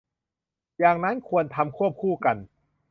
[0.79, 2.37] อย่างนั้นควรทำควบคู่กัน